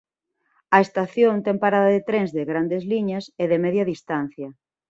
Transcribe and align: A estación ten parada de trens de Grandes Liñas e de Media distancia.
A 0.75 0.77
estación 0.85 1.35
ten 1.45 1.57
parada 1.63 1.89
de 1.95 2.01
trens 2.09 2.29
de 2.37 2.43
Grandes 2.51 2.83
Liñas 2.91 3.25
e 3.41 3.45
de 3.51 3.57
Media 3.65 3.85
distancia. 3.93 4.47